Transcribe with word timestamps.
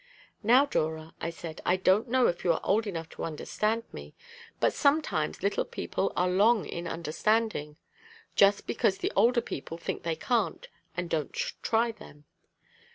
"Now, 0.41 0.65
Dora," 0.65 1.13
I 1.21 1.29
said, 1.29 1.61
"I 1.63 1.75
don't 1.77 2.07
know 2.09 2.25
if 2.25 2.43
you 2.43 2.51
are 2.53 2.59
old 2.63 2.87
enough 2.87 3.07
to 3.09 3.23
understand 3.23 3.83
me; 3.93 4.15
but 4.59 4.73
sometimes 4.73 5.43
little 5.43 5.63
people 5.63 6.11
are 6.15 6.27
long 6.27 6.65
in 6.65 6.87
understanding, 6.87 7.77
just 8.35 8.65
because 8.65 8.97
the 8.97 9.11
older 9.15 9.41
people 9.41 9.77
think 9.77 10.01
they 10.01 10.15
can't, 10.15 10.67
and 10.97 11.07
don't 11.07 11.31
try 11.31 11.91
them. 11.91 12.25